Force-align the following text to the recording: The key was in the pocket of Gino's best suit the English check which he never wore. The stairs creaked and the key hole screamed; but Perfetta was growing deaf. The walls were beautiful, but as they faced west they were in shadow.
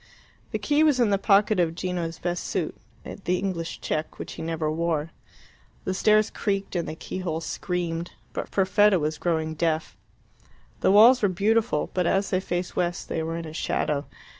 The 0.49 0.57
key 0.57 0.81
was 0.83 0.99
in 0.99 1.11
the 1.11 1.19
pocket 1.19 1.59
of 1.59 1.75
Gino's 1.75 2.17
best 2.17 2.45
suit 2.45 2.75
the 3.03 3.37
English 3.37 3.81
check 3.81 4.17
which 4.17 4.33
he 4.33 4.41
never 4.41 4.71
wore. 4.71 5.11
The 5.83 5.93
stairs 5.93 6.31
creaked 6.31 6.75
and 6.75 6.87
the 6.87 6.95
key 6.95 7.19
hole 7.19 7.39
screamed; 7.39 8.13
but 8.33 8.49
Perfetta 8.49 8.97
was 8.97 9.19
growing 9.19 9.53
deaf. 9.53 9.95
The 10.79 10.89
walls 10.89 11.21
were 11.21 11.29
beautiful, 11.29 11.91
but 11.93 12.07
as 12.07 12.31
they 12.31 12.39
faced 12.39 12.75
west 12.75 13.09
they 13.09 13.21
were 13.21 13.37
in 13.37 13.53
shadow. 13.53 14.07